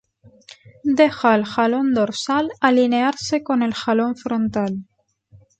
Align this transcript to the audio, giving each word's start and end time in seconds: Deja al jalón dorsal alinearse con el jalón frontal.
Deja 0.99 1.29
al 1.35 1.45
jalón 1.45 1.93
dorsal 1.93 2.49
alinearse 2.59 3.43
con 3.43 3.61
el 3.61 3.75
jalón 3.75 4.15
frontal. 4.17 4.83